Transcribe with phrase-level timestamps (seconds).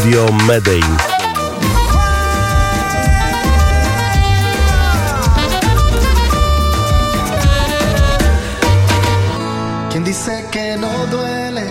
[0.00, 0.96] Studio Medellin.
[9.90, 11.68] ¿Quién dice que no duele?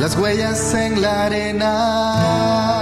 [0.00, 2.79] Las huellas en la arena.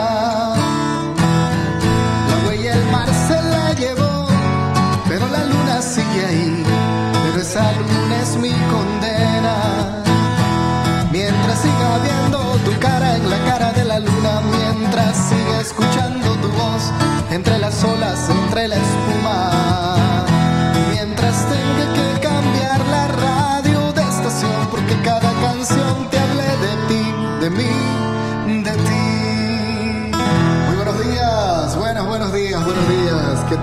[15.68, 16.92] Escuchando tu voz
[17.30, 19.17] entre las olas, entre la espuma.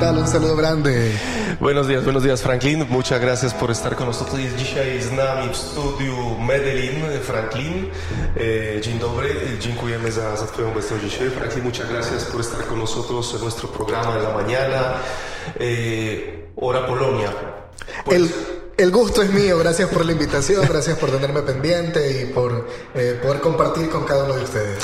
[0.05, 0.17] Tal?
[0.17, 1.11] Un saludo grande.
[1.59, 2.85] Buenos días, buenos días Franklin.
[2.89, 4.39] Muchas gracias por estar con nosotros.
[4.57, 7.89] Dzisiaj z nami w studiu Medellin, Franklin.
[8.35, 11.29] E, dzień dobry, dziękujemy za, za Twoją obecność dzisiaj.
[11.29, 14.79] Franklin, muchas gracias por estar con nosotros en nuestro programa de la mañana.
[15.59, 15.69] E,
[16.55, 17.31] Hora Polonia.
[18.05, 18.29] Pues, El,
[18.77, 23.19] el gusto es mío, gracias por la invitación, gracias por tenerme pendiente y por eh,
[23.23, 24.83] poder compartir con cada uno de ustedes.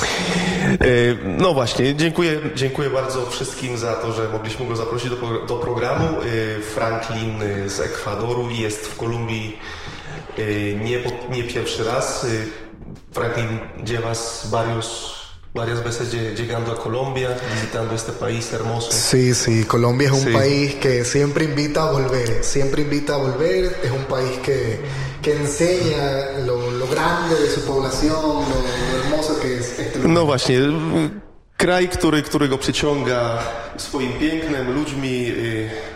[0.62, 0.76] E,
[1.24, 6.04] No właśnie, dziękuję, dziękuję bardzo wszystkim za to, że mogliśmy go zaprosić do, do programu.
[6.06, 9.58] E, Franklin z Ekwadoru jest w Kolumbii
[10.38, 10.42] e,
[10.74, 10.98] nie,
[11.36, 12.26] nie pierwszy raz.
[13.12, 15.14] Franklin llevas varios,
[15.54, 18.90] varias veces lle- llegando a Colombia, visitando este país hermoso.
[18.90, 20.32] Sí, sí, Colombia es un Sí.
[20.32, 24.80] país que siempre invita a volver, siempre invita a volver, es un país que,
[25.22, 28.56] que enseña lo, lo grande de su población, lo,
[28.92, 30.10] lo hermoso que es este lugar.
[30.14, 30.58] No właśnie,
[31.56, 33.38] kraj, który, który go przyciąga
[33.76, 35.28] swoim pięknem, ludźmi.
[35.28, 35.91] e,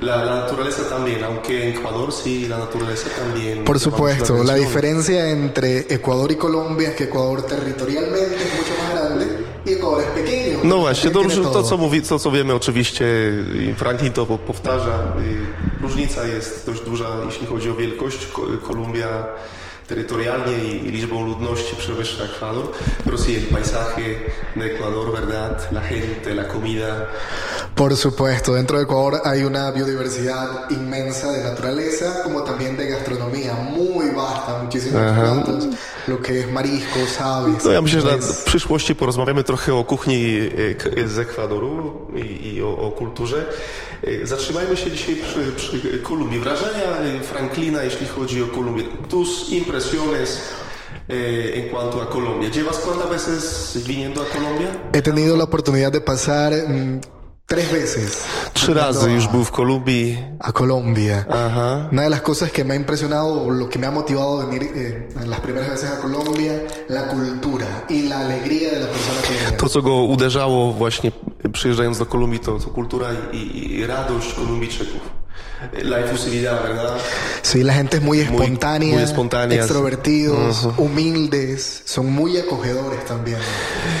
[0.00, 3.64] La, la naturaleza también, aunque en Ecuador sí, la naturaleza también.
[3.64, 4.58] Por supuesto, la atención.
[4.66, 9.26] diferencia entre Ecuador y Colombia es que Ecuador territorialmente es mucho más grande
[9.66, 10.58] y Ecuador es pequeño.
[10.64, 13.04] No właśnie, to, to, co mówi, to co wiemy oczywiście,
[13.70, 15.12] i Franklin to po- powtarza,
[15.82, 18.26] różnica jest dość duża, jeśli chodzi o wielkość.
[18.26, 19.08] Ko- Kolumbia
[19.90, 22.72] terytorialnie i i liczbą ludności przewyższa Ekwador,
[23.04, 24.04] pero sí, el paisaje
[24.56, 25.52] de Ecuador, ¿verdad?
[25.72, 27.08] La gente, la comida.
[27.74, 33.54] Por supuesto, dentro de Ecuador hay una biodiversidad inmensa de naturaleza, como también de gastronomía
[33.54, 35.68] muy vasta, muchísimos platos,
[36.08, 37.64] lo que es mariscos, aves.
[37.64, 40.24] No ja myślę, że w przyszłości porozmawiamy trochę o kuchni
[40.58, 43.44] y, k- z Ekwadoru i, i o, o kulturze.
[44.04, 46.38] Y, Zatrzymajmy się dzisiaj przy, przy Kolumbii.
[46.40, 46.88] Wrażenia
[47.22, 48.82] Franklina, jeśli chodzi o Kolumbię.
[49.08, 50.40] Tus impresiones
[51.54, 52.48] en cuanto a Colombia.
[52.50, 54.68] ¿Llevas cuántas veces viniendo a Colombia?
[54.92, 57.00] He tenido la oportunidad de pasar mm,
[57.50, 58.24] tres veces
[58.54, 60.18] Trzy razy już był w Kolumbii.
[60.38, 61.24] a Colombia.
[61.28, 61.88] Aha.
[61.92, 64.62] Una de las cosas que me ha impresionado, lo que me ha motivado a venir
[64.62, 66.52] eh, las primeras veces a Colombia,
[66.88, 69.56] la cultura y la alegría de la persona colombiana.
[69.56, 71.12] To, co go uderzało właśnie
[71.52, 75.19] przyjeżdżając do Kolumbii, to, to kultura i, i radość Kolumbijczyków.
[75.82, 76.96] La efusividad, ¿verdad?
[77.42, 79.58] Sí, la gente es muy espontánea, muy espontánea.
[79.58, 83.38] extrovertidos, humildes, son muy acogedores también.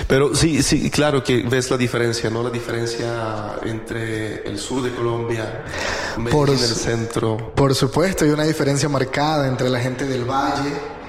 [0.06, 2.42] Pero sí, sí, claro que ves la diferencia, ¿no?
[2.42, 5.64] La diferencia entre el sur de Colombia,
[6.16, 7.52] Medellín, Por el centro.
[7.54, 10.99] Por supuesto, hay una diferencia marcada entre la gente del Valle, eh,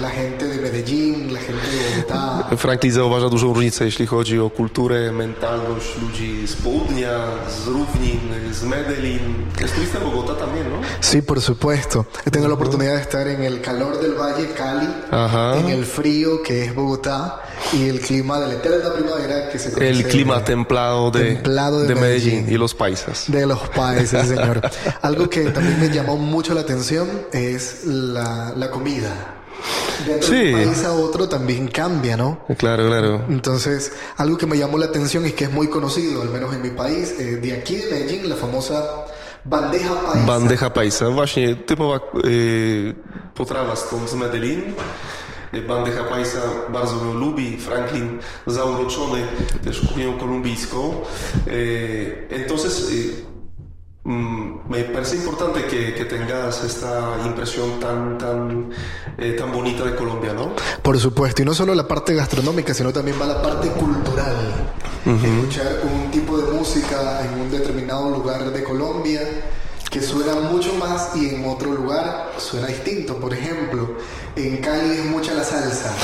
[0.00, 2.48] la gente de Medellín, la gente de Bogotá.
[2.56, 7.18] Franklin zauważa dużą różnicę, jeśli chodzi o kulturę, mentalność ludzi z południa,
[7.48, 8.20] z równin,
[8.52, 9.20] z Medellín.
[9.64, 10.80] Estuviste en Bogotá también, ¿no?
[11.00, 12.04] Sí, por supuesto.
[12.26, 15.58] He tenido la oportunidad de estar en el calor del Valle, Cali, Ajá.
[15.58, 19.70] en el frío que es Bogotá y el clima de la eterna primavera que se
[19.72, 22.34] conoce El clima templado de, templado de de Medellín.
[22.34, 22.54] Medellín.
[22.54, 23.24] y los paisas.
[23.28, 24.60] de los países, señor.
[25.02, 29.36] Algo que también me llamó mucho la atención es la, la comida.
[30.06, 30.34] Dentro Sí.
[30.44, 32.38] de un país a otro también cambia, ¿no?
[32.58, 33.24] Claro, claro.
[33.28, 36.62] Entonces, algo que me llamó la atención es que es muy conocido, al menos en
[36.62, 38.84] mi país, eh, de aquí de Medellín, la famosa
[39.44, 40.26] bandeja paisa.
[40.26, 41.08] Bandeja paisa.
[41.08, 42.94] Właśnie typowa y,
[43.34, 44.74] potrawa stąd z Medellín.
[45.52, 46.38] Y, Bandeja paisa
[46.72, 47.56] bardzo ją lubi.
[47.56, 49.26] Franklin zauroczony
[49.64, 50.94] też kuchnią kolumbijską.
[51.46, 53.39] Y, entonces, y, mm,
[54.04, 58.70] me parece importante que, que tengas esta impresión tan, tan,
[59.18, 60.52] eh, tan bonita de Colombia, ¿no?
[60.82, 64.36] Por supuesto, y no solo la parte gastronómica, sino también va la parte cultural.
[65.04, 69.20] Escuchar un tipo de música en un determinado lugar de Colombia
[69.90, 73.16] que suena mucho más y en otro lugar suena distinto.
[73.16, 73.96] Por ejemplo,
[74.36, 75.94] en Cali es mucha la salsa.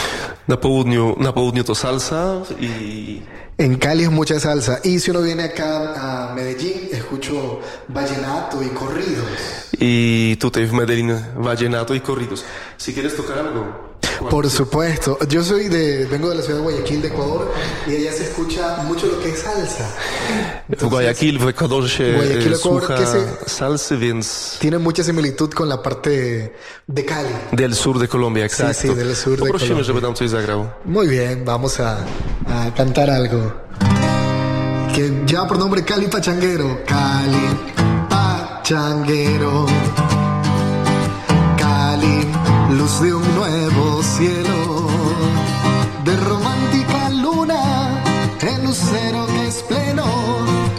[0.46, 3.22] Na południu, na południu to salsa i
[3.58, 4.80] En Cali es mucha salsa.
[4.84, 9.24] Y si uno viene acá a Medellín, escucho vallenato y corridos.
[9.80, 12.44] I tutaj w Medellin vallenato i corridos.
[12.76, 13.95] Si quieres tocar algo.
[14.30, 15.18] Por supuesto.
[15.28, 17.52] Yo soy de, vengo de la ciudad de Guayaquil, de Ecuador,
[17.86, 19.88] y allá se escucha mucho lo que es salsa.
[20.68, 21.52] w Guayaquil w
[21.88, 26.52] się Guayaquil, Ecuador, que se- salsy, więc Tiene mucha similitud con la parte
[26.86, 27.28] de Cali.
[27.52, 28.82] del sur de Colombia, exacto.
[28.82, 29.82] sí, del sur de Colombia.
[29.84, 30.66] żeby nam coś zagrał.
[30.84, 31.98] Muy bien, vamos a,
[32.46, 33.52] a cantar algo.
[34.94, 36.78] Que lleva por nombre Cali Pachanguero.
[36.86, 37.46] Cali
[38.08, 39.66] Pachanguero.
[42.70, 44.88] Luz de un nuevo cielo.
[46.04, 48.02] De romántica luna,
[48.40, 50.04] el lucero que es pleno.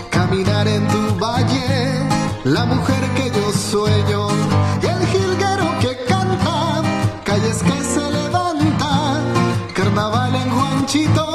[0.10, 2.04] Caminar en tu valle,
[2.44, 4.28] la mujer que yo sueño.
[4.84, 6.81] Y el jilguero que canta,
[7.24, 9.22] calles que se levanta.
[9.74, 11.26] Carnaval en Juanchito,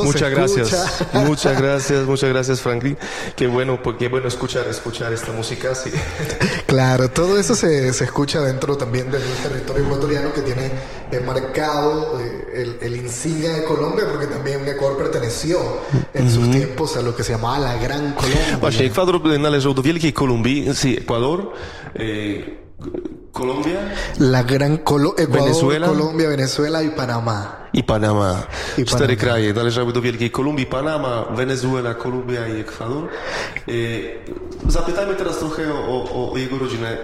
[0.00, 1.04] eso Muchas gracias.
[1.12, 2.96] Muchas gracias, muchas gracias, Franklin.
[3.36, 5.74] Qué bueno, qué bueno escuchar, escuchar esta música.
[5.74, 5.90] Sí.
[6.66, 10.72] Claro, todo eso se, se escucha dentro también del territorio ecuatoriano que tiene
[11.12, 15.58] enmarcado eh, el, el insignia de Colombia, porque también Ecuador perteneció
[16.12, 18.58] en sus tiempos a lo que se llamaba la Gran Colombia.
[18.60, 21.52] Właśnie, Ekwador należał do Wielkiej Kolumbii, sí, Ekwador,
[21.94, 22.64] e,
[23.34, 23.78] Kolumbia
[24.18, 25.86] La Gran Colo Ecuador, Venezuela.
[25.88, 27.38] Colombia, Venezuela y Panamá.
[27.72, 28.46] i Panama.
[28.78, 29.20] I Cztery Panama.
[29.20, 33.08] kraje należały do Wielkiej Kolumbii, Panama, Wenezuela, Kolumbia i Ekwador.
[33.68, 33.72] E,
[34.68, 36.96] Zapytajmy teraz trochę o, o, o jego rodzinę.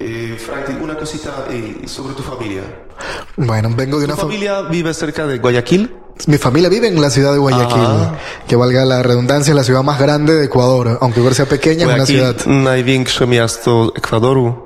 [0.00, 2.62] E, Franklin, una cosita eh, sobre tu familia.
[3.38, 4.54] Bueno, vengo de ¿Tu una familia.
[4.56, 5.90] familia vive cerca de Guayaquil?
[6.26, 8.14] Mi familia vive en la ciudad de Guayaquil, Ah.
[8.48, 12.06] que valga la redundancia, la ciudad más grande de Ecuador, aunque sea pequeña, es una
[12.06, 12.36] ciudad.
[12.46, 14.65] największe miasto Ekwadoru.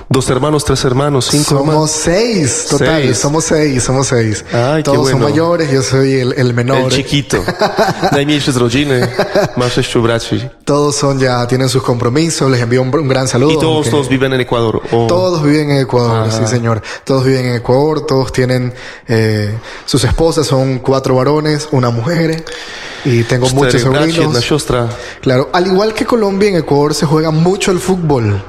[0.13, 1.73] Dos hermanos, tres hermanos, cinco hermanos.
[1.73, 3.17] Somos seis, total, Seis.
[3.17, 4.43] somos seis, somos seis.
[4.51, 5.29] Ay, Todos son bueno.
[5.29, 6.79] mayores, yo soy el, el menor.
[6.81, 7.37] El chiquito.
[8.11, 8.99] Najmniejszy z rodziny.
[9.55, 10.49] Ma sześciu braci.
[10.65, 13.53] Todos son ya, tienen sus compromisos, les envío un, un gran saludo.
[13.53, 14.81] Y todos, todos viven en Ecuador.
[14.91, 16.31] O- todos viven en Ecuador, Ah.
[16.31, 16.81] sí señor.
[17.05, 18.73] Todos viven en Ecuador, todos tienen
[19.07, 19.55] eh,
[19.85, 22.43] sus esposas, son cuatro varones, una mujer.
[23.05, 24.45] Y tengo muchos sobrinos.
[25.21, 28.43] Claro, al igual que Colombia, en Ecuador se juega mucho el fútbol.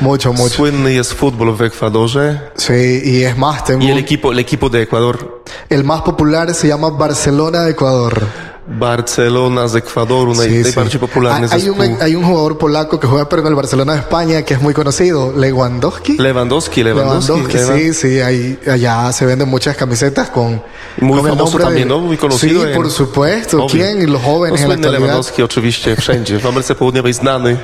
[0.00, 0.56] Mucho, mucho.
[0.56, 2.40] Słynny jest futbol w Ekwadorze.
[2.56, 5.42] Sí, y es más, tengo Y el equipo, el equipo de Ecuador.
[5.70, 8.26] el más popular se llama Barcelona de Ecuador.
[8.66, 10.98] Barcelona z Ekwadoru, naj, Sí, sí.
[10.98, 14.54] popularny Hay, un, hay un jugador polaco que juega en el Barcelona de España que
[14.54, 16.16] es muy conocido, Lewandowski.
[16.16, 17.32] Lewandowski, Lewandowski.
[17.32, 20.62] Lewandowski, Lewa- sí, sí, ahí, allá se venden muchas camisetas con,
[21.00, 22.00] Muy con el famoso nombre también, de- ¿no?
[22.00, 23.64] Muy conocido Sí, en- por supuesto.
[23.64, 23.68] Obvio.
[23.68, 24.10] ¿Quién?
[24.12, 25.00] Los jóvenes No en la actualidad.
[25.00, 26.38] Lewandowski oczywiście, wszędzie.
[26.38, 27.56] W Ameryce Południowej znany.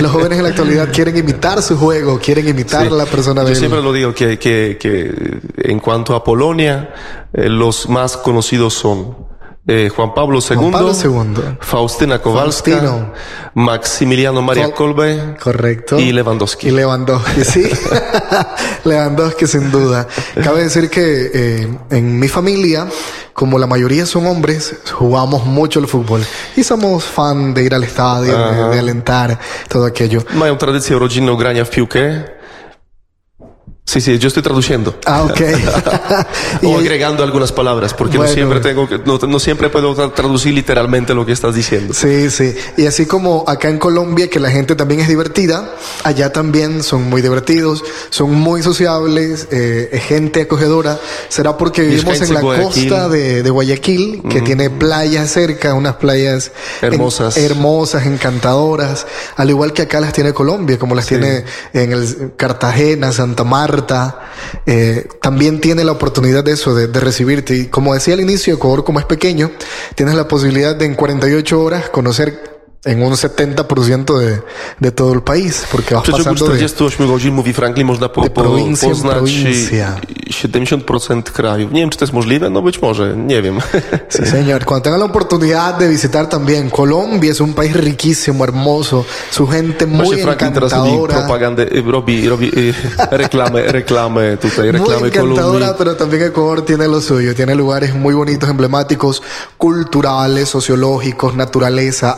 [0.00, 2.94] Los jóvenes en la actualidad quieren imitar su juego, quieren imitar Sí.
[2.94, 6.90] la persona de Yo siempre lo digo que, que, que en cuanto a Polonia,
[7.32, 9.28] eh, los más conocidos son
[9.70, 11.58] eh, Juan Pablo II, Juan Pablo II.
[11.60, 13.12] Faustina Kowalska, Faustino.
[13.54, 15.98] Maximiliano Maria Kol- Kolbe Correcto.
[15.98, 16.68] y Lewandowski.
[16.68, 17.64] Y Lewandowski, sí.
[18.84, 20.06] Lewandowski, sin duda.
[20.42, 22.86] Cabe decir que eh, en mi familia,
[23.32, 26.24] como la mayoría son hombres, jugamos mucho el fútbol.
[26.56, 29.38] Y somos fan de ir al estadio, de, de alentar,
[29.68, 30.22] todo aquello.
[30.34, 32.24] Mają tradycję rodzinną grania w piłkę.
[33.88, 34.98] Sí, sí, yo estoy traduciendo.
[35.06, 35.40] Ah, ok.
[36.64, 38.30] O agregando algunas palabras, porque Bueno.
[38.30, 41.94] no siempre tengo que, no, no siempre puedo tra- traducir literalmente lo que estás diciendo.
[41.94, 42.54] Sí, sí.
[42.76, 47.04] Y así como acá en Colombia, que la gente también es divertida, allá también son
[47.08, 50.98] muy divertidos, son muy sociables, eh, es gente acogedora.
[51.30, 52.88] Será porque vivimos en la Guayaquil.
[52.90, 56.52] costa de, de Guayaquil, que tiene playas cerca, unas playas
[56.82, 57.38] en- Hermosas.
[57.38, 63.12] hermosas, encantadoras, al igual que acá las tiene Colombia, como las tiene en el Cartagena,
[63.12, 63.77] Santa Marta.
[64.66, 67.56] Eh, también tiene la oportunidad de eso, de, de recibirte.
[67.56, 69.50] Y como decía al inicio, Ecuador como es pequeño,
[69.94, 74.42] tienes la posibilidad de en 48 horas conocer en un 70% de,
[74.80, 76.58] de todo el país, porque vas W przeciągu pasando de...
[76.58, 79.92] 48 godzin, mówi Franklin, można po, de po, prowincję w poznać prowincję.
[80.30, 81.68] 70% kraju.
[81.72, 83.58] Nie wiem, czy to jest możliwe, no być może, nie wiem.
[84.08, 84.64] Sí, señor.
[84.64, 89.86] Cuando tengan la oportunidad de visitar también Colombia, es un país riquísimo, hermoso, su gente
[89.86, 91.14] muy Właśnie Franklin teraz robi encantadora.
[91.14, 92.74] propagandę, y, robi, robi y,
[93.10, 95.38] reklamę, reklamę tutaj, Muy reklamę Kolumbii.
[95.38, 97.34] encantadora, pero también Ecuador tiene lo suyo.
[97.34, 99.22] Tiene lugares muy bonitos, emblemáticos,
[99.58, 102.16] culturales, sociológicos, naturaleza,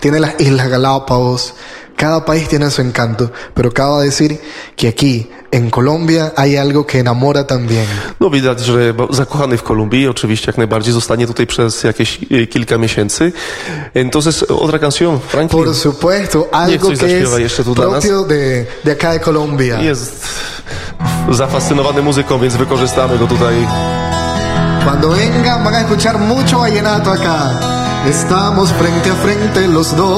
[0.00, 1.54] Tiene las Islas Galápagos,
[1.96, 4.38] cada país tiene su encanto, pero acaba de decir
[4.76, 7.86] que aquí, en Colombia, hay algo que enamora también.
[8.20, 12.18] No widać, że zakochany w Kolumbii, oczywiście jak najbardziej zostanie tutaj przez jakieś
[12.50, 13.32] kilka miesięcy.
[13.94, 15.64] Entonces, otra canción, Franklin.
[15.64, 19.80] Por supuesto, algo que es propio de, de acá de Colombia.
[19.82, 20.26] Jest
[21.30, 23.54] zafascynowany muzyką, więc wykorzystamy go tutaj.
[24.84, 27.50] Cuando vengan van a escuchar mucho vallenato acá.
[28.08, 30.16] Estamos frente a frente los dos.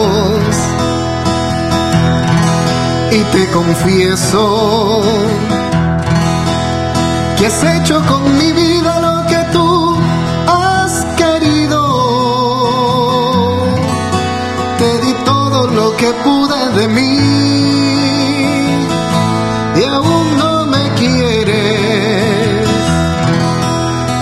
[3.11, 5.01] Y te confieso
[7.39, 9.97] que has hecho con mi vida lo que tú
[10.47, 11.81] has querido.
[14.77, 17.19] Te di todo lo que pude de mí
[19.77, 22.69] y aún no me quieres.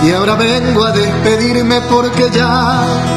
[0.05, 3.16] Y ahora vengo a despedirme porque ya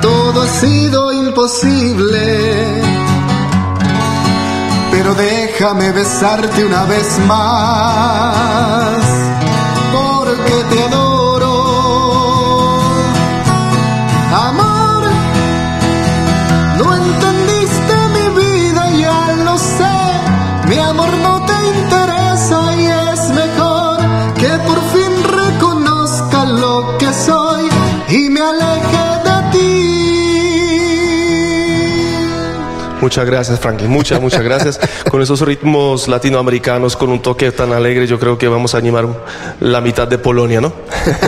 [0.00, 2.82] todo ha sido imposible.
[4.90, 9.04] Pero déjame besarte una vez más,
[9.92, 11.13] porque te adoro.
[33.04, 33.90] Muchas gracias, Franklin.
[33.90, 34.80] Muchas, muchas gracias.
[35.10, 39.06] Con esos ritmos latinoamericanos, con un toque tan alegre, yo creo que vamos a animar
[39.60, 40.72] la mitad de Polonia, ¿no?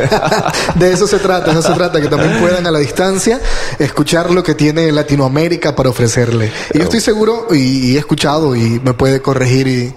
[0.77, 3.43] De eso se trata, de eso se trata, que también puedan a la distancia
[3.79, 6.51] escuchar lo que tiene Latinoamérica para ofrecerle.
[6.73, 9.95] Y yo estoy seguro, y, y he escuchado, y me puede corregir, y,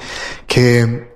[0.48, 1.14] que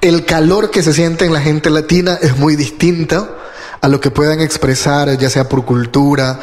[0.00, 3.41] el calor que se siente en la gente latina es muy distinto
[3.82, 6.38] a lo que puedan expresar, ya sea por cultura,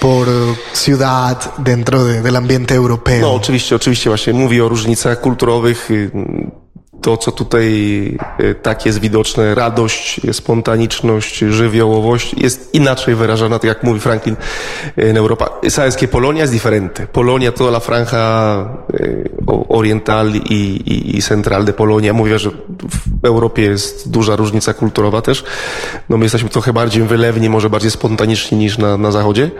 [0.00, 3.20] por eh, ciudad, dentro de- del ambiente europeo.
[3.20, 5.88] No, oczywiście, oczywiście właśnie mówi o różnicach kulturowych.
[7.04, 7.66] To, co tutaj
[8.40, 14.36] y, tak jest widoczne, radość, spontaniczność, żywiołowość jest inaczej wyrażana, tak jak mówi Franklin,
[14.96, 15.50] en Europa.
[15.68, 17.06] Sabes que Polonia es diferente.
[17.06, 18.20] Polonia, toda la franja
[19.46, 20.40] o- oriental i,
[20.86, 22.12] i, i central de Polonia.
[22.12, 22.50] Mówię, że
[23.22, 25.44] w Europie jest duża różnica kulturowa też.
[26.08, 29.50] No my jesteśmy trochę bardziej wylewni, może bardziej spontaniczni niż na, na zachodzie.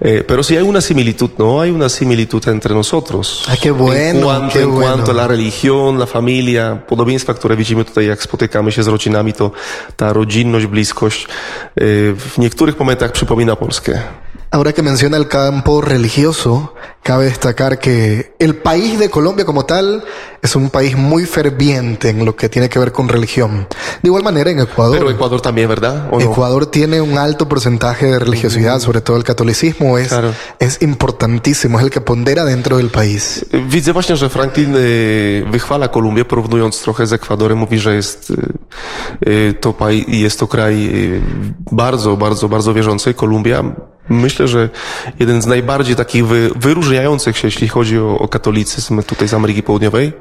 [0.00, 1.60] Eh, Pero sí hay una similitud, ¿no?
[1.60, 3.44] Hay una similitud entre nosotros.
[3.48, 4.86] Ah, qué bueno, En cuanto, qué en bueno.
[4.86, 9.32] cuanto a la religión, la familia, podobieństwa, które widzimy tutaj, jak spotykamy się z rodzinami,
[9.32, 9.50] to
[9.96, 11.30] ta rodzinność, bliskość eh,
[12.16, 14.02] w niektórych momentach przypomina Polskę.
[14.54, 20.04] Ahora que menciona el campo religioso, cabe destacar que el país de Colombia como tal
[20.42, 23.66] es un país muy ferviente en lo que tiene que ver con religión.
[24.00, 24.96] De igual manera en Ecuador.
[24.96, 26.08] Pero Ecuador también, ¿verdad?
[26.12, 26.24] ¿O no?
[26.24, 30.32] Ecuador tiene un alto porcentaje de religiosidad, sobre todo el catolicismo es, Claro.
[30.60, 33.44] es importantísimo, es el que pondera dentro del país.
[33.68, 37.58] Widzę właśnie, że Franklin y, wychwala Kolumbię, porównując trochę z Ekwadorem.
[37.58, 38.34] Mówi, że jest y,
[39.30, 39.74] y, to,
[40.08, 40.90] jest to kraj
[41.72, 43.14] bardzo, bardzo, bardzo wierzący.
[43.14, 43.64] Kolumbia.
[44.08, 44.68] Myślę, że
[45.20, 49.62] jeden z najbardziej takich wy, wyróżniających się, jeśli chodzi o, o katolicyzm tutaj z Ameryki
[49.62, 50.12] Południowej.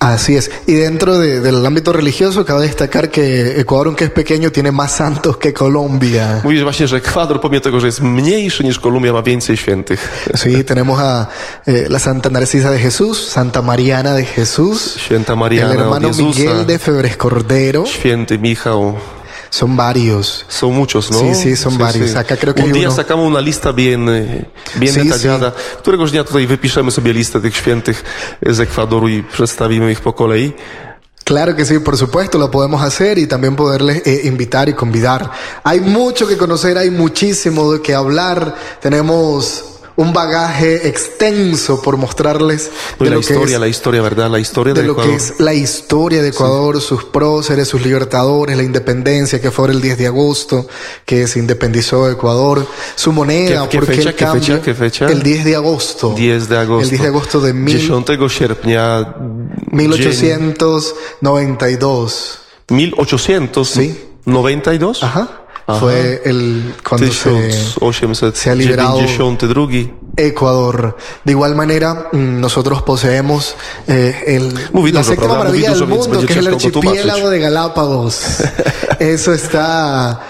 [0.00, 0.48] Así es.
[0.68, 4.92] Y dentro de- del ámbito religioso, cabe destacar que Ecuador, aunque es pequeño, tiene más
[4.94, 6.40] santos que Colombia.
[6.44, 10.28] Mówi że właśnie, że Ekwador, pomimo tego, że jest mniejszy niż Kolumbia, ma więcej świętych.
[10.34, 11.26] Sí, tenemos a
[11.66, 16.08] eh, la Santa Narcisa de Jesús, Santa Mariana de Jesús, Święta el Mariana od hermano
[16.08, 17.84] Jezusa, Miguel de Febres Cordero.
[17.86, 18.94] święty Michał.
[19.50, 20.44] Son varios.
[20.48, 21.18] Son muchos, ¿no?
[21.20, 22.14] Sí, sí, son varios.
[22.14, 22.96] Acá creo que Un día uno.
[22.96, 25.52] sacamos una lista bien, eh, bien Sí, detallada.
[25.78, 28.04] Któregoś dnia tutaj wypiszemy sobie listę tych świętych
[28.46, 30.52] z Ekwadoru i przedstawimy ich po kolei.
[31.24, 35.30] Claro que sí, por supuesto, lo podemos hacer y también poderles eh, invitar y convidar.
[35.64, 38.54] Hay mucho que conocer, hay muchísimo de que hablar.
[38.80, 39.64] Tenemos
[39.98, 44.30] un bagaje extenso por mostrarles de la lo que historia, es la historia, ¿verdad?
[44.30, 45.10] La historia de del lo Ecuador.
[45.10, 49.80] que es la historia de Ecuador, sus próceres, sus libertadores, la independencia que fue el
[49.80, 50.68] 10 de agosto,
[51.04, 52.64] que se independizó Ecuador,
[52.94, 55.06] su moneda, ¿Qué- qué porque fecha, el qué cambio, fecha, qué fecha?
[55.08, 56.84] el 10 de agosto, 10 de agosto.
[56.84, 59.16] el 10 de agosto de mil- 10 sierpnia.
[59.72, 62.38] 1892.
[62.70, 65.02] 1892?
[65.02, 65.28] Ajá.
[65.78, 68.38] Fue el cuando se 1892.
[68.38, 68.98] se ha liberado-
[70.16, 70.96] Ecuador.
[71.24, 73.54] De igual manera, mm, nosotros poseemos
[73.86, 78.20] eh, el, Mówi la séptima maravilla del mundo, que es el archipiélago de Galápagos.
[78.98, 80.20] Eso está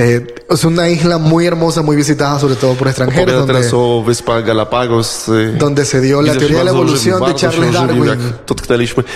[0.00, 3.48] Eh, es una isla muy hermosa, muy visitada, sobre todo por extranjeros.
[3.48, 5.24] Donde, o Wyspach Galapagos.
[5.26, 8.16] y- donde se dio la teoría de la evolución de Charles Darwin.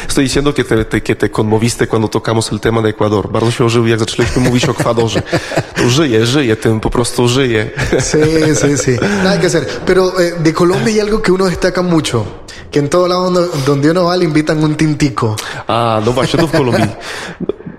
[0.09, 3.31] Estoy diciendo que te, te, que te conmoviste cuando tocamos el tema de Ecuador.
[3.31, 5.23] Bardzo się ożywił, jak zaczęliśmy mówić o Ekwadorze.
[5.77, 7.71] To żyje, żyje, tym po prostu żyje.
[7.99, 8.19] Sí,
[8.55, 8.99] sí, sí.
[9.23, 9.67] Nada que hacer.
[9.87, 12.25] Pero eh, de Colombia hay algo que uno destaca mucho.
[12.73, 13.31] Que en todo lado
[13.67, 15.37] donde, uno va le invitan un tintico.
[15.69, 16.89] A, no właśnie, to w Kolumbii.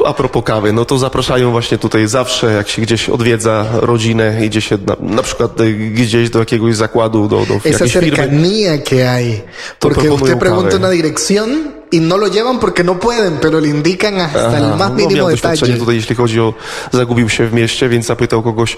[0.06, 4.62] A propos kawy, no to zapraszają właśnie tutaj zawsze, jak się gdzieś odwiedza rodzinę, idzie
[4.62, 8.18] się na, na przykład y, gdzieś do jakiegoś zakładu, do, do Esa jakiejś firmy.
[8.18, 9.42] cercanía que hay.
[9.80, 11.50] Porque usted un pregunta una dirección
[11.92, 15.16] y no lo llevan porque no pueden, pero le indican hasta el más no mínimo
[15.16, 15.80] miał doświadczenie detalle.
[15.80, 16.54] tutaj, jeśli chodzi o
[16.92, 18.78] zagubił się w mieście, więc zapytał kogoś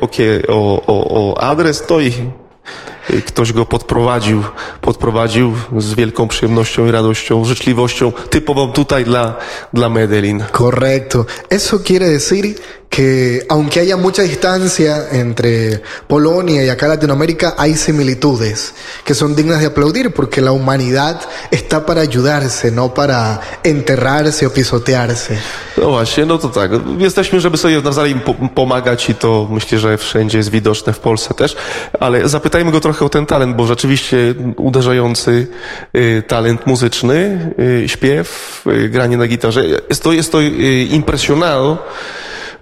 [0.00, 0.08] o,
[0.48, 2.12] o, o, o adres, to i i
[3.26, 4.42] ktoś go podprowadził,
[4.80, 9.36] podprowadził z wielką przyjemnością i radością, życzliwością, typową tutaj dla,
[9.72, 10.44] dla Medellin.
[10.52, 11.24] Correcto.
[11.50, 12.54] Eso quiere decir
[12.88, 18.74] que aunque haya mucha distancia entre Polonia y acá Latinoamérica, hay similitudes
[19.04, 24.50] que son dignas de aplaudir porque la humanidad está para ayudarse, no para enterrarse o
[24.50, 25.38] pisotearse.
[25.76, 26.70] No właśnie, no to tak.
[26.98, 31.34] Jesteśmy, żeby sobie nawzajem po pomagać i to myślę, że wszędzie jest widoczne, w Polsce
[31.34, 31.56] też.
[32.00, 35.46] Ale zapytajmy go trochę o ten talent, bo rzeczywiście uderzający
[35.96, 39.62] y, talent muzyczny, y, śpiew, y, granie na gitarze.
[39.88, 41.78] Estoy, estoy y, impresionado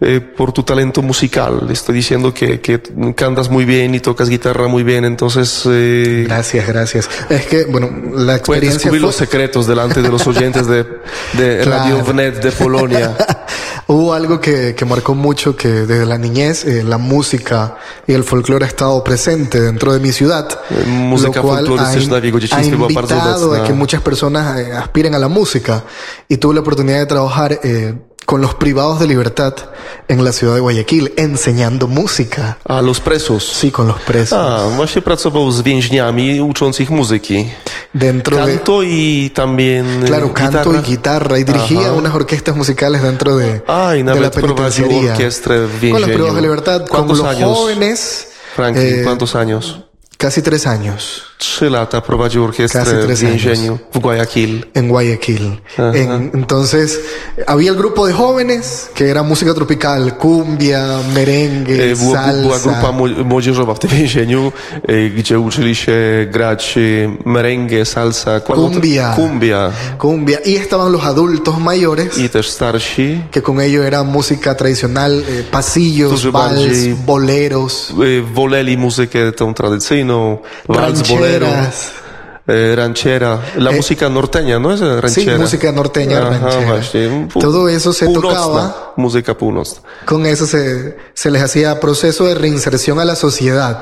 [0.01, 1.69] eh, por tu talento musical.
[1.71, 2.81] Estoy diciendo que, que
[3.15, 7.11] cantas muy bien y tocas guitarra muy bien, entonces eh, Gracias, gracias.
[7.29, 9.09] Es que, bueno, la experiencia descubrir fue...
[9.09, 10.85] los secretos delante de los oyentes de,
[11.35, 12.13] de Radio Claro.
[12.13, 13.17] Vnet de Polonia.
[13.89, 17.77] Hubo algo que, que marcó mucho que desde la niñez eh, la música
[18.07, 20.49] y el folclore ha estado presente dentro de mi ciudad.
[20.71, 25.21] Eh, muzyka lo cual ha, jego ha invitado a que muchas personas eh, aspiren a
[25.21, 25.85] la música.
[26.29, 27.95] Y tuve la oportunidad de trabajar eh,
[28.27, 29.55] con los privados de libertad
[30.09, 32.59] en la ciudad de Guayaquil, enseñando música.
[32.65, 33.45] A los presos.
[33.45, 34.39] Sí, con los presos.
[34.39, 37.47] A, właśnie pracował z więźniami, ucząc ich muzyki.
[37.95, 38.57] dentro de...
[38.57, 40.81] Canto y también eh, Claro, canto guitarra.
[40.81, 41.39] y guitarra.
[41.39, 41.93] Y dirigía Ajá.
[41.93, 45.15] unas orquestas musicales dentro de, Ay, de la penitenciaría.
[45.15, 47.57] Con los privados de libertad, con ¿Cuántos los años?
[47.57, 48.29] jóvenes.
[48.57, 49.81] Franklin, eh, ¿cuántos años?
[50.19, 54.65] Casi tres años Trzy lata prowadził Casi w więzieniu w Guayaquil.
[54.75, 55.57] en Guayaquil.
[55.79, 56.99] En- entonces,
[57.47, 62.71] había el grupo de jóvenes que era música tropical, cumbia, merengue, E, Była, była salsa.
[62.71, 64.53] grupa mło- młodzieżowa w tym więzieniu,
[64.89, 65.93] e, gdzie uczyli się
[66.31, 68.41] grać e, merengue, salsa.
[68.41, 69.13] Cumbia.
[69.17, 70.39] cumbia Cumbia.
[70.47, 73.21] Y estaban los adultos mayores, i też starsi.
[73.31, 80.39] que con ello era música tradicional, eh, pasillos, vals, boleros, E, Woleli muzykę tą tradycyjną,
[80.69, 81.93] walc, bolero, rancheras.
[82.49, 85.35] e, ranchera, la música norteña, ¿no es ranchera?
[85.35, 87.29] Sí, música norteña, Aha, ranchera.
[87.41, 88.93] Todo eso se tocaba.
[88.97, 89.81] Muzyka północna.
[90.05, 93.81] Con eso se, se les hacía proceso de reinserción a la sociedad.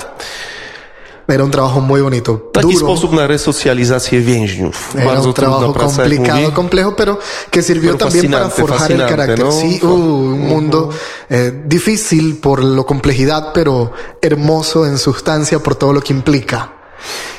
[1.26, 2.50] Era un trabajo muy bonito.
[2.52, 2.78] Taki duro.
[2.87, 4.94] sposób na resocjalizację więźniów.
[4.94, 6.52] Era Bardzo un trabajo praca, complicado, mówi.
[6.52, 7.18] complejo, pero
[7.50, 9.38] que sirvió Pero también para forjar el carácter.
[9.38, 9.50] ¿no?
[9.52, 10.90] Sí, uh, un mundo
[11.30, 16.73] eh, difícil por la complejidad, pero hermoso en sustancia por todo lo que implica.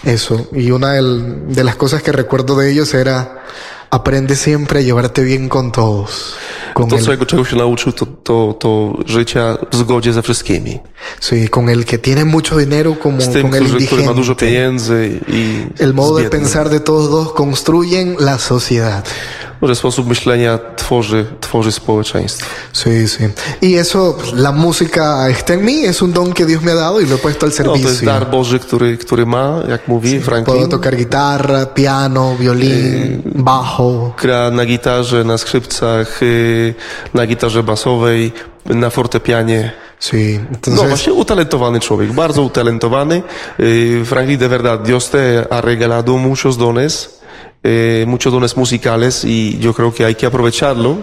[0.04, 0.47] Eso.
[0.54, 3.43] Y una del- de las cosas que recuerdo de ellos era
[3.89, 6.36] aprende siempre a llevarte bien con todos.
[6.73, 10.21] Con To, el, co jego czego się nauczył, to, to, to życia w zgodzie ze
[10.21, 10.80] wszystkimi.
[11.21, 14.13] sí, con el que tiene mucho dinero como Z tym, con el który, który ma
[14.13, 19.04] dużo pieniędzy i El modo de pensar de todos dos construyen la sociedad.
[19.61, 22.45] Może sposób myślenia tworzy, tworzy społeczeństwo.
[22.73, 23.23] Sí, sí.
[23.61, 27.01] Y eso, la música está en mí, es un don que Dios me ha dado
[27.01, 28.05] y lo he puesto al No, to jest servicio.
[28.05, 30.69] dar Boży, który, który ma, jak mówi Puedo Franklin.
[30.69, 34.13] tocar guitarra, piano, violín, bajo.
[34.21, 36.73] Gra na gitarze, na skrzypcach, y,
[37.13, 38.31] na gitarze basowej,
[38.65, 39.71] na fortepianie.
[39.99, 43.23] Sí, No entonces, właśnie utalentowany człowiek, bardzo utalentowany.
[43.59, 47.09] Y, Franklin de verdad, Dios te ha regalado muchos dones,
[47.65, 50.97] y, muchos dones musicales y yo creo que hay que aprovecharlo.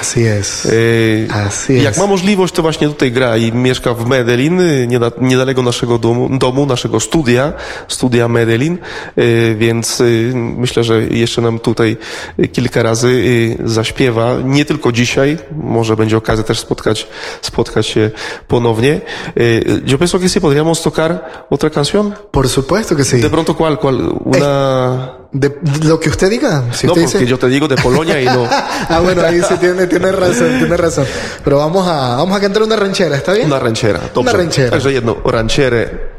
[0.00, 0.64] así es.
[0.66, 1.98] Y, Así jak es.
[1.98, 6.28] ma możliwość, to właśnie tutaj gra i mieszka w Medellin, y, nieda, niedaleko naszego domu,
[6.38, 7.52] domu, naszego studia,
[7.88, 8.78] studia Medellin,
[9.18, 11.96] y, więc y, myślę, że jeszcze nam tutaj
[12.38, 14.36] y, kilka razy y, zaśpiewa.
[14.44, 17.06] Nie tylko dzisiaj, może będzie okazja też spotkać,
[17.42, 18.10] spotkać się
[18.48, 19.00] ponownie.
[19.40, 22.12] Y, Yo pienso que si podríamos tocar otra canción.
[22.30, 23.20] Por supuesto que sí.
[23.20, 23.78] De pronto, ¿cuál?
[23.78, 23.96] cuál?
[24.24, 25.25] Una...
[25.38, 26.64] De, de lo que usted diga.
[26.72, 27.26] Si No, usted porque dice...
[27.26, 28.46] yo te digo de Polonia y no...
[28.50, 31.04] ah, bueno, ahí sí tiene, tiene razón, tiene razón.
[31.44, 33.46] Pero vamos a, vamos a cantar una ranchera, ¿está bien?
[33.46, 34.00] Una ranchera.
[34.14, 34.32] Dobrze.
[34.36, 34.70] ranchera.
[34.70, 36.16] Także jedno, rancherę.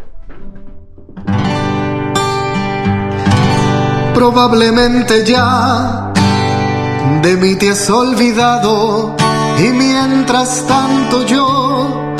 [4.14, 6.12] Probablemente ya
[7.22, 9.16] de mí te has olvidado
[9.60, 12.16] y mientras tanto yo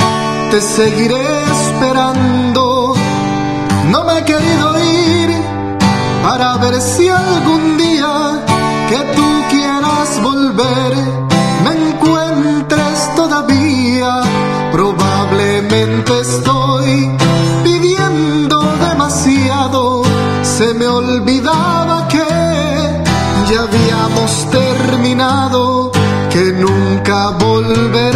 [0.52, 2.94] te seguiré esperando.
[3.92, 4.67] No me he querido
[6.80, 8.44] si algún día
[8.90, 10.94] que tú quieras volver
[11.64, 14.22] me encuentres todavía.
[14.72, 17.10] Probablemente estoy
[17.64, 18.60] pidiendo
[18.90, 20.04] demasiado.
[20.44, 22.28] Se me olvidaba que
[23.50, 25.92] ya habíamos terminado,
[26.30, 28.07] que nunca volverás,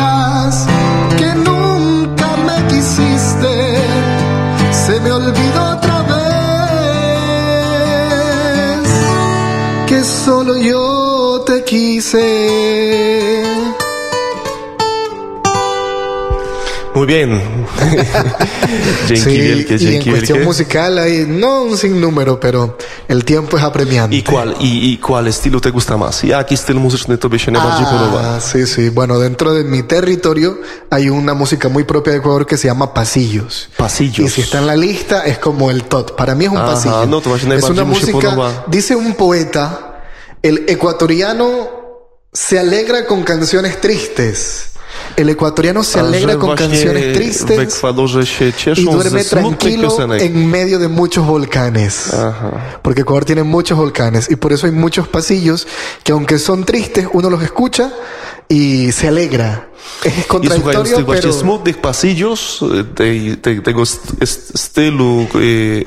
[10.52, 13.44] solo yo te quise.
[16.94, 17.42] Muy bien.
[19.08, 20.46] Sí, wielkie, y en cuestión wielkie.
[20.46, 22.78] musical hay no un sinnúmero, pero
[23.10, 24.16] el tiempo es apremiante.
[24.16, 26.22] I qual, i, I quale stylu te gusta más?
[26.22, 28.36] Jaki styl muzyczny tobie się najbardziej podoba?
[28.36, 28.90] Ah, sí, sí.
[28.90, 30.58] Bueno, dentro de mi territorio
[30.90, 33.68] hay una música muy propia de Ecuador que se llama pasillos.
[33.78, 34.28] Pasillos.
[34.28, 36.16] Y si está en la lista es como el tot.
[36.16, 37.06] Para mí es un Ajá, pasillo.
[37.08, 39.90] no, to es una música, dice un poeta,
[40.41, 41.69] el ecuatoriano
[42.34, 44.67] se alegra con canciones tristes.
[45.15, 47.82] El ecuatoriano se alegra con canciones tristes
[48.75, 52.13] y duerme tranquilo en medio de muchos volcanes.
[52.82, 55.67] Porque Ecuador tiene muchos volcanes y por eso hay muchos pasillos
[56.04, 57.93] que aunque son tristes, uno los escucha
[58.52, 59.68] y se alegra.
[60.04, 61.34] Es contradictorio, właśnie
[61.64, 62.60] pero, pasillos,
[62.96, 65.28] tej, tej, tego st- st- stylu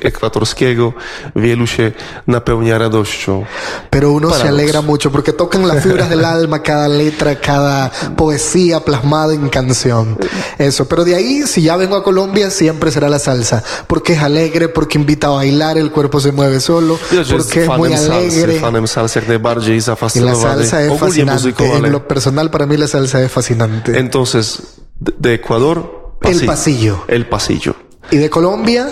[0.03, 0.93] ekwatorskiego,
[1.37, 1.93] wielu się
[2.27, 3.45] napełnia radością.
[3.91, 8.81] pero uno se alegra mucho porque tocan las fibras del alma, cada letra, cada poesía
[8.81, 10.17] plasmada en canción.
[10.59, 13.63] Eso, pero de ahí, si ya vengo a Colombia, siempre será la salsa.
[13.87, 16.99] Porque es alegre, porque invita a bailar, el cuerpo se mueve solo,
[17.31, 18.61] porque es muy salsy, alegre.
[18.61, 19.79] fanem salsy jak najbardziej
[20.15, 21.55] Y la salsa es fascinante.
[21.77, 23.99] En lo personal, para mí la salsa es fascinante.
[23.99, 25.77] entonces de, Ecuador
[26.23, 27.03] El pasillo.
[27.09, 27.75] El pasillo.
[28.13, 28.87] Y de Colombia,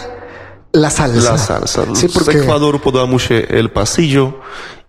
[0.72, 1.32] la salsa.
[1.32, 1.82] La salsa.
[1.94, 4.40] Sí, porque Ekwadoru podoba mu się El Pasillo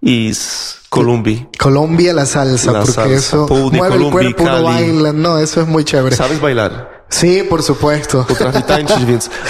[0.01, 1.47] i z Kolumbii.
[1.59, 3.15] Colombia la salsa, La porque salsa.
[3.15, 4.63] eso Południe mueve el Kolumbii, cuerpo, uno Cali.
[4.63, 6.15] baila, no, eso es muy chévere.
[6.15, 7.02] ¿Sabes bailar?
[7.13, 8.25] Sí, por supuesto.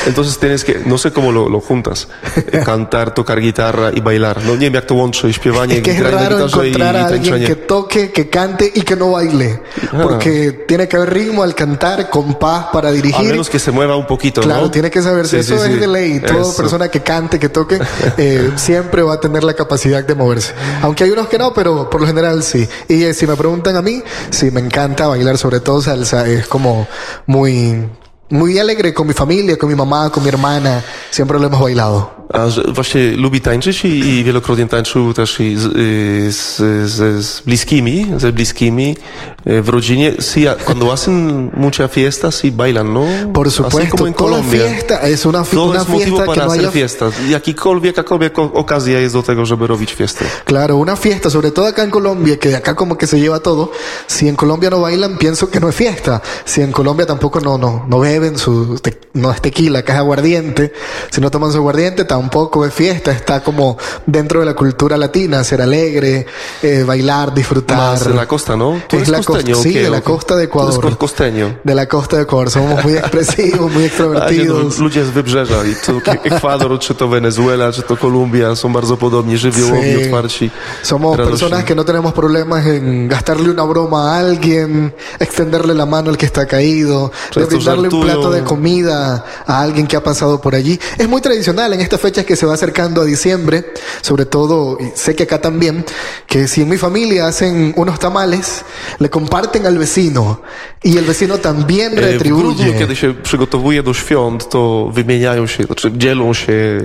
[0.06, 2.10] Entonces tienes que, no sé cómo lo, lo juntas,
[2.66, 4.44] cantar, tocar guitarra y bailar.
[4.44, 7.56] No nie wiem jak to łączy, śpiewanie, Es que es raro encontrar a alguien que
[7.56, 9.62] toque, que cante y que no baile.
[9.94, 10.00] Ah.
[10.04, 13.30] Porque tiene que haber ritmo al cantar, compás para Al dirigir.
[13.30, 14.72] menos que se mueva un poquito, Claro, ¿no?
[14.72, 15.42] tiene que saberse.
[15.42, 15.80] Sí, Eso sí, es sí.
[15.80, 16.20] de ley.
[16.20, 16.58] Toda Eso.
[16.58, 17.80] persona que cante, que toque,
[18.18, 20.54] eh, siempre va a tener la capacidad de moverse.
[20.82, 22.68] Aunque hay unos que no, pero por lo general sí.
[22.90, 26.28] Y eh, si me preguntan a mí, sí, me encanta bailar, sobre todo salsa.
[26.28, 26.88] Es como
[27.26, 28.03] muy, being
[28.34, 30.84] muy alegre con mi familia, con mi mamá, con mi hermana.
[31.12, 32.24] Siempre lo hemos bailado.
[32.34, 36.56] A właśnie lubi tańczyć i, i wielokrotnie tańczył też i z, y, z,
[36.92, 38.96] z, z bliskimi, ze bliskimi
[39.46, 40.14] w rodzinie.
[40.20, 43.06] Sí, cuando hacen muchas fiestas y bailan, ¿no?
[43.34, 44.68] Por Así supuesto, como en toda Colombia.
[44.68, 47.14] fiesta es una, Todo una es motivo fiesta que para no hacer haya fiestas.
[47.30, 50.26] Jakikolwiek, jakakolwiek okazja jest do tego, żeby robić fiesty.
[50.46, 53.72] Claro, una fiesta, sobre todo acá en Colombia, que acá como que se lleva todo.
[54.08, 56.22] Si en Colombia no bailan, pienso que no es fiesta.
[56.46, 60.00] Si en Colombia tampoco no, no, no beben su, te- no es tequila, acá es
[60.00, 60.74] aguardiente.
[61.12, 63.12] Si no toman su aguardiente, tampoco es fiesta.
[63.12, 66.26] Está como dentro de la cultura latina, ser alegre,
[66.62, 67.78] eh, bailar, disfrutar.
[67.78, 68.82] Más en la costa, ¿no?
[68.88, 70.92] Tú Es eres la costeño, costa, ¿o sí, de la costa de Tú eres Ecuador.
[70.92, 71.60] co- costeño.
[71.64, 72.50] De la costa de Ecuador.
[72.50, 74.80] Somos muy expresivos, muy A, nie, no, extrovertidos.
[74.80, 79.38] ludzie z wybrzeża, i to Ekwador, czy to Wenezuela, czy to Kolumbia, są bardzo podobni,
[79.38, 80.06] żywiołowi, Sí.
[80.06, 80.52] otwarci.
[80.84, 81.40] Somos radośni.
[81.40, 86.18] personas que no tenemos problemas en gastarle una broma a alguien, extenderle la mano al
[86.18, 87.90] que está caído, de brindarle un.
[88.06, 90.80] Plato de comida a alguien que ha pasado por allí.
[90.98, 93.66] Es muy tradicional en estas fechas que se va acercando a diciembre,
[94.02, 95.86] sobre todo, y sé que acá también,
[96.28, 98.64] que si en mi familia hacen unos tamales,
[99.00, 100.42] le comparten al vecino
[100.84, 102.80] y el vecino también E, W grudniu, retribuye.
[102.80, 106.82] kiedy się przygotowuje do świąt, to wymieniają się, znaczy dzielą się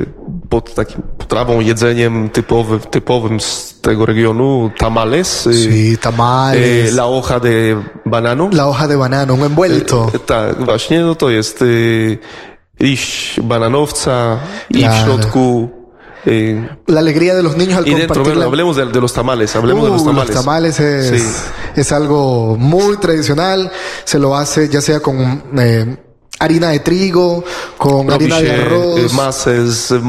[0.49, 7.39] pod takim potrawą, jedzeniem typowym, typowym z tego regionu, tamales, y, Sí, tamales, la hoja
[7.41, 8.49] de banano.
[8.53, 10.11] la hoja de banano, un envuelto.
[10.27, 12.19] Tak, właśnie, no to jest y,
[12.81, 14.39] liść bananowca
[14.71, 15.05] i w Claro.
[15.05, 15.71] środku
[16.27, 19.01] y, La alegría de los niños al y dentro, compartir bueno, la- hablemos de, de
[19.01, 20.29] los tamales, hablemos de los Uh, tamales.
[20.35, 21.29] Los tamales es, Sí.
[21.81, 23.71] es algo muy tradicional.
[24.05, 25.97] Se lo hace ya sea con eh,
[26.39, 27.45] harina de trigo,
[27.77, 30.01] con Robi harina de arroz, masę z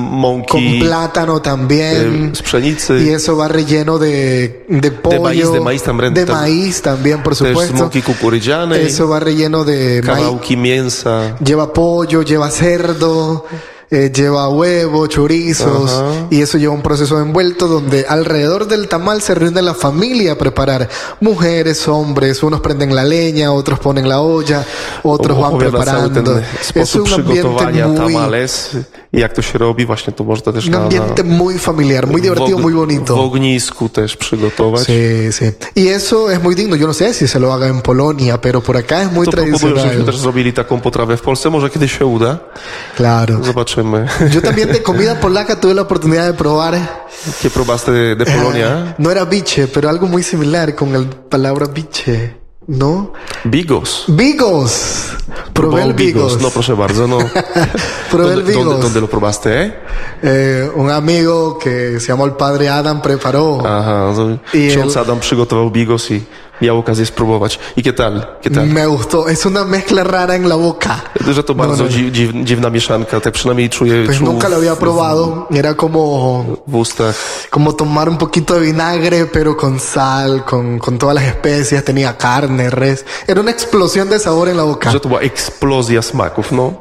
[0.48, 2.32] con plátano también.
[2.36, 2.94] z pszenicy.
[3.06, 6.14] Y eso va relleno de, de pollo, maíz, de maíz también.
[6.14, 7.76] de maíz también, por z supuesto.
[7.76, 10.58] mąki kukurydzianej, Eso va relleno de maíz.
[10.58, 11.36] mięsa.
[11.44, 13.46] Lleva pollo, lleva cerdo,
[13.92, 16.28] eh, lleva huevo, chorizos, Ajá.
[16.30, 20.36] y eso lleva un proceso envuelto donde alrededor del tamal se reúne la familia a
[20.38, 20.90] preparar.
[21.22, 24.66] Mujeres, hombres, unos prenden la leña, otros ponen la olla,
[25.04, 26.42] otros van Opowiada cały preparando.
[26.76, 28.72] Es un ambiente muy, tamales
[29.12, 32.22] jak to się robi, właśnie to można też un na, ambiente na muy familiar, muy
[32.22, 33.24] divertido, w, muy w bonito.
[33.24, 34.88] ognisku też przygotować.
[34.88, 35.46] Sí, sí.
[35.76, 36.76] Y eso es muy digno.
[36.76, 39.32] Yo no sé si se lo haga en Polonia, pero por acá es muy To
[39.32, 40.06] żebyśmy tradicional.
[40.06, 41.50] też zrobili taką potrawę w Polsce.
[41.50, 42.38] Może kiedyś się uda.
[42.98, 43.44] Claro.
[43.44, 43.79] Zobaczymy.
[44.32, 47.08] Yo también de comida polaca tuve la oportunidad de probar.
[47.42, 48.96] ¿Qué probaste de, de Polonia?
[48.98, 52.38] No era biche, pero algo muy similar con la palabra biche,
[52.68, 53.14] ¿no?
[53.44, 54.06] Bigos.
[54.08, 55.06] Bigos.
[55.54, 56.42] Probé el Próbował bigos.
[56.42, 57.18] No proszę bardzo, no.
[58.12, 58.82] Probé el ¿Dónde, dónde, bigos.
[58.82, 59.74] dónde lo probaste, eh?
[60.24, 63.60] Eh, un amigo que se llama el padre Adam preparó.
[64.54, 66.10] I ksiądz el- Adam przygotował bigos
[66.62, 67.60] i miał okazję spróbować.
[67.78, 68.26] I qué tal?
[68.42, 68.68] ¿Qué tal?
[68.68, 69.30] Me gustó.
[69.30, 71.02] Es una mezcla rara en la boca.
[71.32, 74.76] Że to bardzo Dziw, dziw, dziwna mieszanka, tak przynajmniej czuję Pues czuł nunca lo había
[74.76, 75.48] probado.
[75.56, 77.16] Era como w ustach.
[77.50, 82.18] como tomar un poquito de vinagre, pero con sal, con, con todas las especias, tenía
[82.18, 83.06] carne, res.
[83.28, 84.92] Era una explosión de sabor en la boca.
[84.92, 86.74] Że to była eksplozja smaków, no.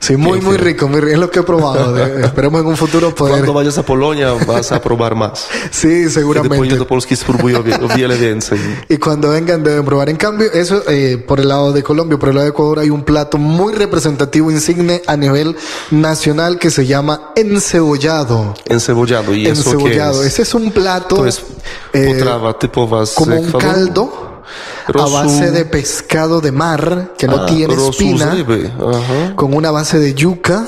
[0.00, 1.12] Sí, muy, muy rico, muy rico.
[1.14, 1.92] Es lo que he probado.
[1.92, 3.34] De- esperemos en un futuro poder.
[3.34, 5.46] Cuando vayas a Polonia vas a probar más.
[5.70, 6.56] Sí, Kiedy seguramente.
[6.56, 8.58] pojedziesz do Polski spróbuj o, wie, o wiele więcej.
[8.88, 10.08] Y cuando vengan deben probar.
[10.08, 12.90] En cambio, eso eh, por el lado de Colombia, por el lado de Ecuador hay
[12.90, 15.56] un plato muy representativo, insigne a nivel
[15.90, 18.54] nacional que se llama encebollado.
[18.66, 19.34] Encebollado.
[19.34, 20.22] I eso Encebollado.
[20.22, 21.42] es, Ese es un plato to jest
[21.92, 22.22] eh,
[22.58, 24.42] typowa z como un caldo
[24.94, 28.36] a base de pescado de mar que no A, tiene espina,
[29.34, 30.66] con una base de yuca.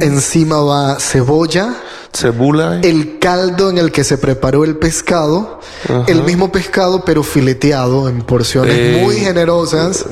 [0.00, 1.74] Encima va cebolla,
[2.16, 2.80] cebula.
[2.82, 5.60] el caldo en el que se preparó el pescado,
[6.06, 10.06] el mismo pescado pero fileteado en porciones Eh, muy generosas,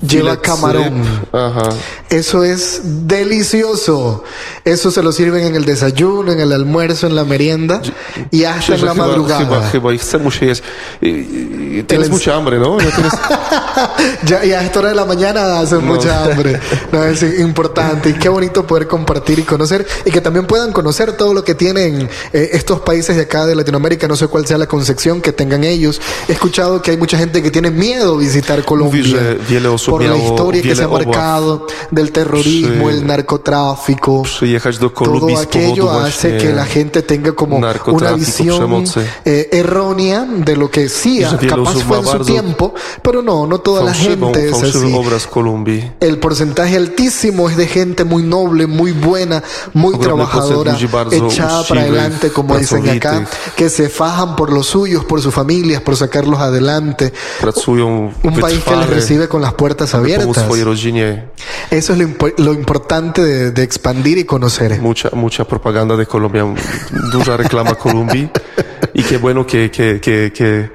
[0.00, 1.02] lleva camarón.
[1.32, 1.68] Aha.
[2.08, 4.24] Eso es delicioso.
[4.64, 7.80] Eso se lo sirven en el desayuno, en el almuerzo, en la merienda
[8.30, 9.70] y hasta en la madrugada.
[11.00, 12.78] Tienes mucha hambre, ¿no?
[14.24, 16.60] Ya y a esta hora de la mañana hace mucha hambre.
[16.92, 21.16] No, es importante y qué bonito poder compartir y conocer y que también puedan conocer
[21.16, 24.08] todo lo que tienen eh, estos países de acá de Latinoamérica.
[24.08, 26.00] No sé cuál sea la concepción que tengan ellos.
[26.28, 29.90] He escuchado que hay mucha gente que tiene miedo a visitar Colombia że wiele osób
[29.92, 34.22] por la miało historia que se ha marcado del terrorismo, Przy- el narcotráfico.
[34.80, 38.84] Do Todo aquello hace que la gente tenga como una visión
[39.24, 43.58] eh, errónea de lo que sí, wiele capaz fue en su tiempo, pero no, no
[43.60, 44.92] toda la gente es así.
[46.00, 51.80] El porcentaje altísimo es de gente muy noble, muy buena, muy trabajadora, bardzo echada para
[51.82, 53.10] adelante, como dicen acá,
[53.56, 57.12] que se fajan por los suyos, por sus familias, por sacarlos adelante.
[58.22, 60.26] Un país que les recibe con las puertas abiertas.
[61.70, 64.80] Eso es lo, impo- lo importante de, de expandir y conocer.
[64.80, 66.44] Mucha, mucha propaganda de Colombia,
[67.12, 68.30] duża reklama Kolumbii.
[68.94, 70.70] Y qué bueno que, que, que, que,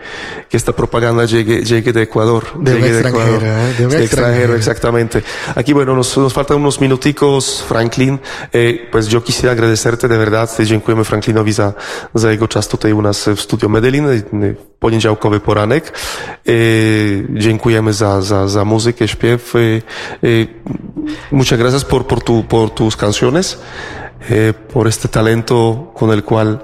[0.49, 2.43] que esta propaganda llegue, llegue de Ecuador.
[2.60, 3.73] De llegue extranjero, ¿eh?
[3.78, 4.56] De Sí, extranjero.
[4.56, 5.23] exactamente.
[5.56, 8.19] Aquí, bueno, nos, nos faltan unos minuticos, Franklin.
[8.54, 10.49] Eh, pues yo quisiera agradecerte de verdad.
[10.60, 11.73] Dziękujemy Franklinowi za,
[12.13, 14.06] za jego czas tutaj u nas w studio Medellin.
[14.10, 15.93] y, Poniedziałkowy poranek.
[16.47, 16.51] E,
[17.30, 19.54] dziękujemy za, za, za muzykę, śpiew.
[21.32, 23.58] Muchas gracias por, por, tu, por tus canciones,
[24.30, 26.60] eh, por este talento con el cual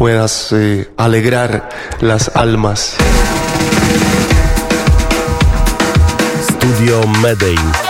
[0.00, 1.68] puedas eh, alegrar
[2.00, 2.96] las almas.
[6.42, 7.89] Studio Medellin.